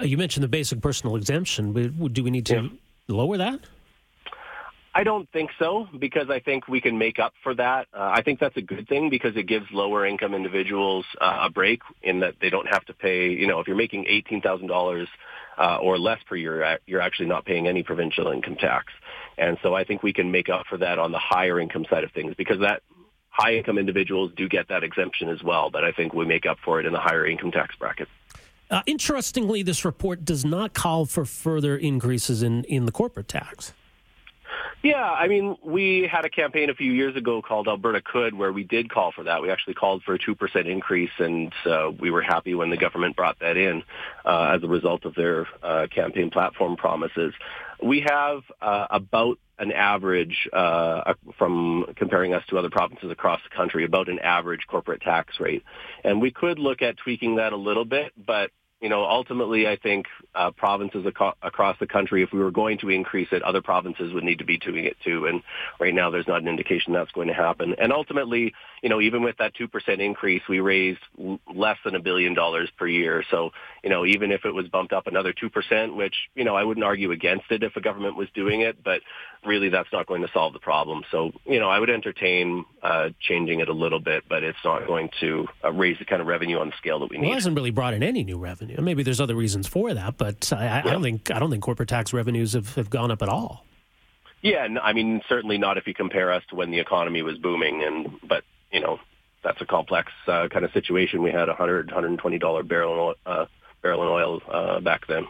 Uh, 0.00 0.04
you 0.04 0.16
mentioned 0.16 0.42
the 0.42 0.48
basic 0.48 0.80
personal 0.80 1.16
exemption. 1.16 1.72
Do 2.12 2.24
we 2.24 2.30
need 2.30 2.46
to 2.46 2.54
yeah. 2.54 2.68
lower 3.08 3.36
that? 3.38 3.60
I 4.96 5.02
don't 5.02 5.28
think 5.32 5.50
so 5.58 5.88
because 5.98 6.30
I 6.30 6.38
think 6.38 6.68
we 6.68 6.80
can 6.80 6.98
make 6.98 7.18
up 7.18 7.32
for 7.42 7.52
that. 7.56 7.88
Uh, 7.92 8.12
I 8.14 8.22
think 8.22 8.38
that's 8.38 8.56
a 8.56 8.62
good 8.62 8.88
thing 8.88 9.10
because 9.10 9.36
it 9.36 9.48
gives 9.48 9.66
lower 9.72 10.06
income 10.06 10.34
individuals 10.34 11.04
uh, 11.20 11.38
a 11.42 11.50
break 11.50 11.80
in 12.02 12.20
that 12.20 12.34
they 12.40 12.48
don't 12.48 12.68
have 12.68 12.84
to 12.84 12.94
pay. 12.94 13.30
You 13.30 13.48
know, 13.48 13.58
if 13.58 13.66
you're 13.66 13.76
making 13.76 14.06
eighteen 14.08 14.40
thousand 14.40 14.68
uh, 15.58 15.78
or 15.80 15.98
less 15.98 16.18
per 16.28 16.36
year, 16.36 16.78
you're 16.86 17.00
actually 17.00 17.26
not 17.26 17.44
paying 17.44 17.68
any 17.68 17.82
provincial 17.82 18.30
income 18.30 18.56
tax. 18.56 18.92
And 19.36 19.58
so 19.62 19.74
I 19.74 19.84
think 19.84 20.02
we 20.02 20.12
can 20.12 20.30
make 20.30 20.48
up 20.48 20.66
for 20.68 20.78
that 20.78 20.98
on 20.98 21.12
the 21.12 21.18
higher 21.18 21.60
income 21.60 21.84
side 21.88 22.04
of 22.04 22.12
things 22.12 22.34
because 22.36 22.60
that 22.60 22.82
high 23.30 23.54
income 23.54 23.78
individuals 23.78 24.32
do 24.36 24.48
get 24.48 24.68
that 24.68 24.84
exemption 24.84 25.28
as 25.28 25.42
well. 25.42 25.70
But 25.70 25.84
I 25.84 25.92
think 25.92 26.14
we 26.14 26.24
make 26.24 26.46
up 26.46 26.58
for 26.64 26.80
it 26.80 26.86
in 26.86 26.92
the 26.92 27.00
higher 27.00 27.26
income 27.26 27.50
tax 27.50 27.74
bracket. 27.76 28.08
Uh, 28.70 28.82
interestingly, 28.86 29.62
this 29.62 29.84
report 29.84 30.24
does 30.24 30.44
not 30.44 30.72
call 30.72 31.04
for 31.04 31.24
further 31.24 31.76
increases 31.76 32.42
in, 32.42 32.64
in 32.64 32.86
the 32.86 32.92
corporate 32.92 33.28
tax. 33.28 33.72
Yeah, 34.84 35.02
I 35.02 35.28
mean, 35.28 35.56
we 35.62 36.06
had 36.12 36.26
a 36.26 36.28
campaign 36.28 36.68
a 36.68 36.74
few 36.74 36.92
years 36.92 37.16
ago 37.16 37.40
called 37.40 37.68
Alberta 37.68 38.02
Could, 38.02 38.34
where 38.34 38.52
we 38.52 38.64
did 38.64 38.90
call 38.90 39.12
for 39.12 39.24
that. 39.24 39.40
We 39.40 39.50
actually 39.50 39.72
called 39.72 40.02
for 40.02 40.12
a 40.12 40.18
2% 40.18 40.70
increase, 40.70 41.10
and 41.18 41.50
uh, 41.64 41.90
we 41.98 42.10
were 42.10 42.20
happy 42.20 42.54
when 42.54 42.68
the 42.68 42.76
government 42.76 43.16
brought 43.16 43.38
that 43.40 43.56
in 43.56 43.82
uh, 44.26 44.52
as 44.54 44.62
a 44.62 44.68
result 44.68 45.06
of 45.06 45.14
their 45.14 45.48
uh, 45.62 45.86
campaign 45.86 46.28
platform 46.28 46.76
promises. 46.76 47.32
We 47.82 48.04
have 48.06 48.42
uh, 48.60 48.88
about 48.90 49.38
an 49.58 49.72
average, 49.72 50.50
uh, 50.52 51.14
from 51.38 51.86
comparing 51.96 52.34
us 52.34 52.42
to 52.50 52.58
other 52.58 52.68
provinces 52.68 53.10
across 53.10 53.40
the 53.42 53.56
country, 53.56 53.86
about 53.86 54.10
an 54.10 54.18
average 54.18 54.66
corporate 54.68 55.00
tax 55.00 55.40
rate. 55.40 55.64
And 56.04 56.20
we 56.20 56.30
could 56.30 56.58
look 56.58 56.82
at 56.82 56.98
tweaking 56.98 57.36
that 57.36 57.54
a 57.54 57.56
little 57.56 57.86
bit, 57.86 58.12
but 58.18 58.50
you 58.84 58.90
know, 58.90 59.06
ultimately, 59.06 59.66
I 59.66 59.76
think 59.76 60.04
uh, 60.34 60.50
provinces 60.50 61.06
ac- 61.06 61.32
across 61.40 61.78
the 61.80 61.86
country, 61.86 62.22
if 62.22 62.34
we 62.34 62.38
were 62.38 62.50
going 62.50 62.76
to 62.80 62.90
increase 62.90 63.28
it, 63.32 63.42
other 63.42 63.62
provinces 63.62 64.12
would 64.12 64.24
need 64.24 64.40
to 64.40 64.44
be 64.44 64.58
doing 64.58 64.84
it 64.84 64.98
too. 65.02 65.24
And 65.24 65.42
right 65.80 65.94
now, 65.94 66.10
there's 66.10 66.28
not 66.28 66.42
an 66.42 66.48
indication 66.48 66.92
that's 66.92 67.10
going 67.12 67.28
to 67.28 67.32
happen. 67.32 67.74
And 67.78 67.94
ultimately, 67.94 68.52
you 68.82 68.90
know, 68.90 69.00
even 69.00 69.22
with 69.22 69.38
that 69.38 69.54
2% 69.54 69.70
increase, 70.00 70.42
we 70.50 70.60
raised 70.60 71.00
l- 71.18 71.40
less 71.54 71.78
than 71.82 71.94
a 71.94 71.98
billion 71.98 72.34
dollars 72.34 72.68
per 72.76 72.86
year. 72.86 73.24
So, 73.30 73.52
you 73.82 73.88
know, 73.88 74.04
even 74.04 74.30
if 74.30 74.44
it 74.44 74.52
was 74.52 74.68
bumped 74.68 74.92
up 74.92 75.06
another 75.06 75.32
2%, 75.32 75.96
which, 75.96 76.14
you 76.34 76.44
know, 76.44 76.54
I 76.54 76.62
wouldn't 76.62 76.84
argue 76.84 77.10
against 77.10 77.46
it 77.48 77.62
if 77.62 77.76
a 77.76 77.80
government 77.80 78.16
was 78.16 78.28
doing 78.34 78.60
it, 78.60 78.84
but 78.84 79.00
really 79.46 79.68
that's 79.68 79.92
not 79.92 80.06
going 80.06 80.22
to 80.22 80.28
solve 80.32 80.52
the 80.52 80.58
problem. 80.58 81.02
So, 81.10 81.32
you 81.44 81.58
know, 81.58 81.68
I 81.68 81.78
would 81.78 81.90
entertain 81.90 82.64
uh, 82.82 83.10
changing 83.20 83.60
it 83.60 83.68
a 83.68 83.72
little 83.72 84.00
bit, 84.00 84.24
but 84.28 84.42
it's 84.42 84.58
not 84.64 84.86
going 84.86 85.10
to 85.20 85.48
uh, 85.62 85.72
raise 85.72 85.98
the 85.98 86.04
kind 86.04 86.20
of 86.20 86.26
revenue 86.26 86.58
on 86.58 86.68
the 86.68 86.76
scale 86.76 87.00
that 87.00 87.10
we 87.10 87.18
need. 87.18 87.24
Well, 87.24 87.32
it 87.32 87.34
hasn't 87.34 87.56
really 87.56 87.70
brought 87.70 87.94
in 87.94 88.02
any 88.02 88.24
new 88.24 88.38
revenue. 88.38 88.80
Maybe 88.80 89.02
there's 89.02 89.20
other 89.20 89.34
reasons 89.34 89.66
for 89.66 89.94
that, 89.94 90.16
but 90.16 90.52
I, 90.52 90.80
I, 90.80 90.82
don't 90.82 91.02
think 91.02 91.30
I 91.30 91.38
don't 91.38 91.50
think 91.50 91.62
corporate 91.62 91.88
tax 91.88 92.12
revenues 92.12 92.52
have, 92.52 92.74
have 92.74 92.90
gone 92.90 93.10
up 93.10 93.22
at 93.22 93.28
all. 93.28 93.64
Yeah, 94.42 94.64
and 94.64 94.78
I 94.78 94.92
mean 94.92 95.22
certainly 95.28 95.56
not 95.56 95.78
if 95.78 95.86
you 95.86 95.94
compare 95.94 96.30
us 96.30 96.42
to 96.50 96.56
when 96.56 96.70
the 96.70 96.78
economy 96.78 97.22
was 97.22 97.38
booming, 97.38 97.82
and 97.82 98.20
but 98.22 98.44
you 98.70 98.80
know 98.80 99.00
that's 99.42 99.60
a 99.60 99.66
complex 99.66 100.12
uh, 100.26 100.48
kind 100.48 100.64
of 100.64 100.72
situation. 100.72 101.22
We 101.22 101.30
had 101.30 101.48
a 101.48 101.54
hundred, 101.54 101.90
hundred 101.90 102.08
and 102.08 102.18
twenty 102.18 102.38
dollar 102.38 102.62
barrel 102.62 103.14
uh, 103.24 103.46
barrel 103.82 104.02
in 104.02 104.08
oil 104.08 104.42
uh, 104.48 104.80
back 104.80 105.06
then. 105.06 105.26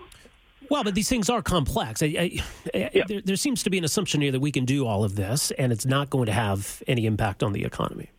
Well, 0.71 0.85
but 0.85 0.95
these 0.95 1.09
things 1.09 1.29
are 1.31 1.43
complex. 1.43 2.03
I, 2.03 2.07
I, 2.07 2.41
yeah. 2.75 3.05
there, 3.07 3.21
there 3.21 3.37
seems 3.37 3.63
to 3.65 3.71
be 3.71 3.79
an 3.79 3.85
assumption 3.85 4.21
here 4.21 4.33
that 4.33 4.41
we 4.41 4.53
can 4.53 4.65
do 4.65 4.87
all 4.87 5.05
of 5.05 5.17
this, 5.17 5.51
and 5.53 5.73
it's 5.73 5.87
not 5.87 6.11
going 6.11 6.27
to 6.27 6.33
have 6.33 6.83
any 6.87 7.07
impact 7.07 7.43
on 7.43 7.53
the 7.53 7.65
economy. 7.65 8.11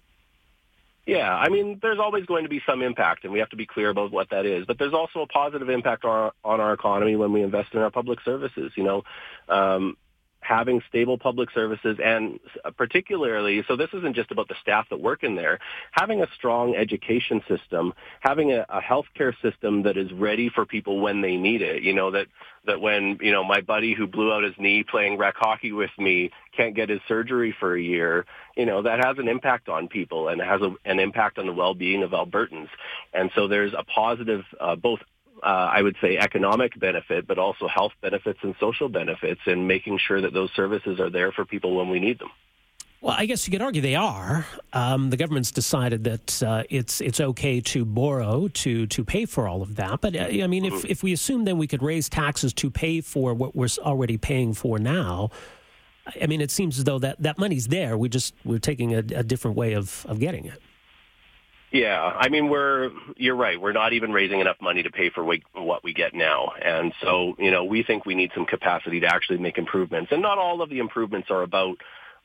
Yeah, 1.06 1.32
I 1.32 1.50
mean, 1.50 1.78
there's 1.84 2.00
always 2.00 2.26
going 2.26 2.44
to 2.44 2.50
be 2.50 2.62
some 2.66 2.82
impact, 2.82 3.26
and 3.26 3.34
we 3.34 3.38
have 3.40 3.50
to 3.50 3.56
be 3.56 3.68
clear 3.68 3.90
about 3.90 4.12
what 4.12 4.32
that 4.32 4.48
is. 4.48 4.66
But 4.66 4.80
there's 4.80 4.94
also 4.94 5.22
a 5.22 5.28
positive 5.28 5.70
impact 5.70 6.04
on 6.04 6.10
our, 6.10 6.34
on 6.44 6.60
our 6.60 6.74
economy 6.74 7.16
when 7.16 7.32
we 7.32 7.44
invest 7.44 7.74
in 7.74 7.80
our 7.80 7.92
public 7.92 8.20
services. 8.26 8.72
You 8.76 8.84
know, 8.84 9.04
um, 9.48 9.98
having 10.48 10.82
stable 10.88 11.18
public 11.18 11.50
services 11.52 11.98
and 12.04 12.40
particularly, 12.78 13.64
so 13.68 13.76
this 13.76 13.90
isn't 13.94 14.16
just 14.16 14.32
about 14.32 14.48
the 14.48 14.56
staff 14.62 14.88
that 14.90 15.00
work 15.00 15.24
in 15.24 15.36
there, 15.36 15.60
having 15.92 16.22
a 16.22 16.28
strong 16.36 16.76
education 16.76 17.42
system, 17.48 17.94
having 18.20 18.52
a, 18.52 18.66
a 18.70 18.80
healthcare 18.80 19.34
system 19.42 19.84
that 19.84 19.98
is 19.98 20.12
ready 20.14 20.50
for 20.50 20.66
people 20.66 21.00
when 21.00 21.22
they 21.22 21.36
need 21.36 21.62
it. 21.62 21.82
You 21.82 21.94
know, 21.94 22.12
that, 22.12 22.28
that 22.66 22.80
when, 22.80 23.18
you 23.22 23.32
know, 23.32 23.44
my 23.44 23.62
buddy 23.62 23.96
who 23.96 24.06
blew 24.06 24.32
out 24.32 24.44
his 24.44 24.54
knee 24.60 24.84
playing 24.84 25.18
rec 25.18 25.36
hockey 25.36 25.72
with 25.72 25.92
me 25.98 26.32
can't 26.56 26.76
get 26.76 26.90
his 26.90 27.02
surgery 27.08 27.56
for 27.60 27.76
a 27.76 27.82
year, 27.82 28.26
you 28.56 28.66
know, 28.66 28.84
that 28.84 29.04
has 29.04 29.18
an 29.18 29.28
impact 29.28 29.68
on 29.68 29.88
people 29.88 30.28
and 30.28 30.42
it 30.42 30.48
has 30.48 30.62
a, 30.62 30.74
an 30.86 31.00
impact 31.00 31.40
on 31.40 31.48
the 31.48 31.54
well-being 31.54 32.04
of 32.04 32.12
Albertans. 32.12 32.70
And 33.14 33.32
so 33.36 33.48
there's 33.48 33.74
a 33.74 33.84
positive, 33.84 34.44
uh, 34.60 34.76
both 34.76 35.00
uh, 35.44 35.48
I 35.48 35.82
would 35.82 35.96
say, 36.02 36.18
economic 36.18 36.80
benefit, 36.80 37.28
but 37.28 37.38
also 37.38 37.68
health 37.68 37.94
benefits 38.02 38.40
and 38.42 38.56
social 38.60 38.90
benefits, 38.90 39.42
and 39.46 39.68
making 39.68 40.00
sure 40.00 40.22
that 40.22 40.34
those 40.34 40.52
services 40.56 41.00
are 41.00 41.10
there 41.10 41.32
for 41.32 41.46
people 41.46 41.76
when 41.76 41.90
we 41.90 42.00
need 42.00 42.20
them. 42.20 42.30
Well, 43.02 43.16
I 43.16 43.28
guess 43.28 43.48
you 43.48 43.52
could 43.52 43.62
argue 43.62 43.84
they 43.84 43.94
are. 43.96 44.48
Um, 44.74 45.12
the 45.12 45.18
government's 45.18 45.52
decided 45.52 46.06
that 46.06 46.42
uh, 46.42 46.64
it's 46.72 47.02
it's 47.02 47.20
okay 47.20 47.62
to 47.62 47.86
borrow 47.86 48.48
to 48.48 48.88
to 48.88 49.04
pay 49.04 49.26
for 49.26 49.48
all 49.48 49.62
of 49.62 49.76
that. 49.76 50.02
But 50.02 50.16
uh, 50.16 50.22
I 50.22 50.48
mean, 50.48 50.66
if 50.66 50.74
mm-hmm. 50.74 50.88
if 50.88 51.04
we 51.04 51.14
assume 51.14 51.46
then 51.46 51.60
we 51.60 51.68
could 51.68 51.84
raise 51.84 52.10
taxes 52.10 52.52
to 52.54 52.72
pay 52.72 53.02
for 53.02 53.36
what 53.36 53.56
we're 53.56 53.70
already 53.80 54.18
paying 54.18 54.54
for 54.54 54.80
now, 54.80 55.30
I 56.20 56.26
mean, 56.26 56.42
it 56.42 56.50
seems 56.50 56.80
as 56.80 56.84
though 56.84 56.98
that 57.00 57.22
that 57.22 57.38
money's 57.38 57.68
there. 57.68 57.96
We 57.96 58.10
just 58.10 58.34
we're 58.44 58.58
taking 58.58 58.96
a, 58.96 59.00
a 59.00 59.24
different 59.24 59.56
way 59.56 59.74
of 59.74 60.04
of 60.08 60.20
getting 60.20 60.46
it. 60.46 60.60
Yeah, 61.76 62.02
I 62.02 62.30
mean, 62.30 62.48
we're 62.48 62.90
you're 63.18 63.36
right. 63.36 63.60
We're 63.60 63.74
not 63.74 63.92
even 63.92 64.14
raising 64.14 64.40
enough 64.40 64.56
money 64.62 64.84
to 64.84 64.90
pay 64.90 65.10
for 65.10 65.26
what 65.26 65.84
we 65.84 65.94
get 65.94 66.14
now, 66.14 66.54
and 66.64 66.94
so 67.02 67.36
you 67.38 67.52
know 67.52 67.66
we 67.66 67.84
think 67.84 68.06
we 68.06 68.16
need 68.16 68.32
some 68.34 68.46
capacity 68.46 69.02
to 69.02 69.08
actually 69.08 69.40
make 69.40 69.58
improvements. 69.58 70.14
And 70.14 70.22
not 70.22 70.38
all 70.38 70.62
of 70.62 70.70
the 70.70 70.80
improvements 70.80 71.30
are 71.30 71.44
about 71.44 71.76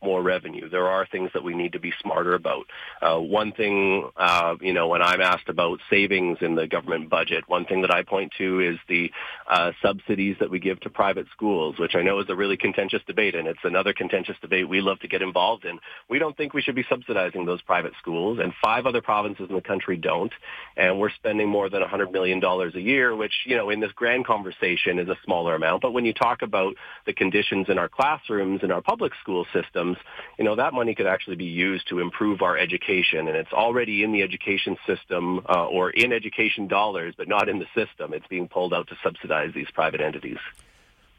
more 0.02 0.22
revenue. 0.22 0.68
There 0.68 0.88
are 0.88 1.06
things 1.06 1.30
that 1.34 1.44
we 1.44 1.54
need 1.54 1.72
to 1.72 1.80
be 1.80 1.92
smarter 2.00 2.34
about. 2.34 2.66
Uh, 3.00 3.18
one 3.18 3.52
thing, 3.52 4.08
uh, 4.16 4.56
you 4.60 4.72
know, 4.72 4.88
when 4.88 5.02
I'm 5.02 5.20
asked 5.20 5.48
about 5.48 5.80
savings 5.88 6.38
in 6.40 6.54
the 6.54 6.66
government 6.66 7.10
budget, 7.10 7.44
one 7.48 7.64
thing 7.64 7.82
that 7.82 7.92
I 7.92 8.02
point 8.02 8.32
to 8.38 8.60
is 8.60 8.78
the 8.88 9.10
uh, 9.48 9.72
subsidies 9.82 10.36
that 10.40 10.50
we 10.50 10.58
give 10.58 10.80
to 10.80 10.90
private 10.90 11.26
schools, 11.32 11.78
which 11.78 11.94
I 11.94 12.02
know 12.02 12.20
is 12.20 12.26
a 12.28 12.36
really 12.36 12.56
contentious 12.56 13.02
debate, 13.06 13.34
and 13.34 13.46
it's 13.46 13.60
another 13.64 13.92
contentious 13.92 14.36
debate 14.40 14.68
we 14.68 14.80
love 14.80 15.00
to 15.00 15.08
get 15.08 15.22
involved 15.22 15.64
in. 15.64 15.78
We 16.08 16.18
don't 16.18 16.36
think 16.36 16.54
we 16.54 16.62
should 16.62 16.74
be 16.74 16.84
subsidizing 16.88 17.46
those 17.46 17.62
private 17.62 17.92
schools, 17.98 18.38
and 18.42 18.52
five 18.62 18.86
other 18.86 19.02
provinces 19.02 19.46
in 19.48 19.54
the 19.54 19.62
country 19.62 19.96
don't, 19.96 20.32
and 20.76 20.98
we're 20.98 21.10
spending 21.10 21.48
more 21.48 21.68
than 21.68 21.82
$100 21.82 22.12
million 22.12 22.42
a 22.42 22.78
year, 22.78 23.14
which, 23.14 23.32
you 23.44 23.56
know, 23.56 23.70
in 23.70 23.80
this 23.80 23.92
grand 23.92 24.26
conversation 24.26 24.98
is 24.98 25.08
a 25.08 25.16
smaller 25.24 25.54
amount. 25.54 25.82
But 25.82 25.92
when 25.92 26.04
you 26.04 26.12
talk 26.12 26.42
about 26.42 26.74
the 27.06 27.12
conditions 27.12 27.66
in 27.68 27.78
our 27.78 27.88
classrooms 27.88 28.60
in 28.62 28.70
our 28.70 28.80
public 28.80 29.12
school 29.20 29.46
system, 29.52 29.89
programs, 29.90 30.06
you 30.38 30.44
know, 30.44 30.56
that 30.56 30.72
money 30.72 30.94
could 30.94 31.06
actually 31.06 31.36
be 31.36 31.44
used 31.44 31.88
to 31.88 31.98
improve 31.98 32.40
our 32.42 32.56
education. 32.56 33.28
And 33.28 33.36
it's 33.36 33.52
already 33.52 34.02
in 34.02 34.12
the 34.12 34.22
education 34.22 34.78
system 34.86 35.40
uh, 35.48 35.66
or 35.66 35.90
in 35.90 36.12
education 36.12 36.68
dollars, 36.68 37.14
but 37.16 37.28
not 37.28 37.48
in 37.48 37.58
the 37.58 37.66
system. 37.74 38.14
It's 38.14 38.26
being 38.28 38.48
pulled 38.48 38.74
out 38.74 38.88
to 38.88 38.96
subsidize 39.02 39.52
these 39.54 39.70
private 39.72 40.00
entities. 40.00 40.38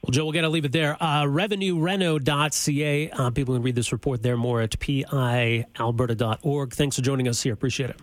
Well, 0.01 0.11
Joe, 0.11 0.25
we're 0.25 0.33
going 0.33 0.43
to 0.43 0.49
leave 0.49 0.65
it 0.65 0.71
there. 0.71 0.97
Uh, 0.99 1.25
RevenueReno.ca. 1.25 3.11
Uh, 3.11 3.29
people 3.29 3.53
can 3.53 3.61
read 3.61 3.75
this 3.75 3.91
report 3.91 4.23
there 4.23 4.35
more 4.35 4.61
at 4.61 4.71
pialberta.org. 4.71 6.73
Thanks 6.73 6.95
for 6.95 7.03
joining 7.03 7.27
us 7.27 7.43
here. 7.43 7.53
Appreciate 7.53 7.91
it. 7.91 7.97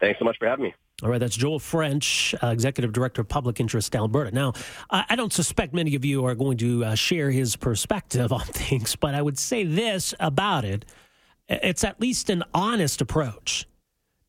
Thanks 0.00 0.18
so 0.18 0.24
much 0.24 0.38
for 0.38 0.48
having 0.48 0.64
me. 0.64 0.74
All 1.02 1.10
right, 1.10 1.18
that's 1.18 1.36
Joel 1.36 1.58
French, 1.58 2.34
uh, 2.42 2.48
Executive 2.48 2.92
Director 2.92 3.20
of 3.20 3.28
Public 3.28 3.58
Interest 3.58 3.94
Alberta. 3.96 4.30
Now, 4.30 4.52
I, 4.90 5.04
I 5.10 5.16
don't 5.16 5.32
suspect 5.32 5.74
many 5.74 5.96
of 5.96 6.04
you 6.04 6.24
are 6.24 6.36
going 6.36 6.56
to 6.58 6.84
uh, 6.84 6.94
share 6.94 7.30
his 7.30 7.56
perspective 7.56 8.32
on 8.32 8.44
things, 8.44 8.94
but 8.96 9.14
I 9.14 9.22
would 9.22 9.38
say 9.38 9.64
this 9.64 10.14
about 10.20 10.64
it 10.64 10.84
it's 11.48 11.84
at 11.84 12.00
least 12.00 12.30
an 12.30 12.42
honest 12.54 13.00
approach 13.00 13.66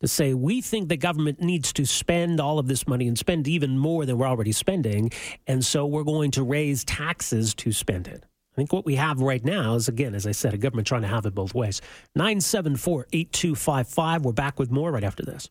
to 0.00 0.08
say 0.08 0.34
we 0.34 0.60
think 0.60 0.88
the 0.88 0.96
government 0.96 1.40
needs 1.40 1.72
to 1.72 1.86
spend 1.86 2.40
all 2.40 2.58
of 2.58 2.68
this 2.68 2.86
money 2.86 3.08
and 3.08 3.18
spend 3.18 3.48
even 3.48 3.78
more 3.78 4.04
than 4.04 4.18
we're 4.18 4.26
already 4.26 4.52
spending, 4.52 5.10
and 5.46 5.64
so 5.64 5.86
we're 5.86 6.04
going 6.04 6.30
to 6.32 6.42
raise 6.42 6.84
taxes 6.84 7.54
to 7.54 7.72
spend 7.72 8.06
it. 8.06 8.24
I 8.24 8.56
think 8.56 8.72
what 8.72 8.84
we 8.84 8.96
have 8.96 9.20
right 9.20 9.44
now 9.44 9.74
is, 9.74 9.88
again, 9.88 10.14
as 10.14 10.26
I 10.26 10.32
said, 10.32 10.54
a 10.54 10.58
government 10.58 10.86
trying 10.86 11.02
to 11.02 11.08
have 11.08 11.26
it 11.26 11.34
both 11.34 11.54
ways. 11.54 11.80
974 12.14 13.06
8255. 13.12 14.24
We're 14.24 14.32
back 14.32 14.58
with 14.58 14.70
more 14.70 14.92
right 14.92 15.04
after 15.04 15.22
this. 15.22 15.50